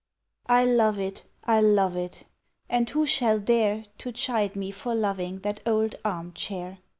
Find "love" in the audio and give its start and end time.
0.65-0.97, 1.61-1.95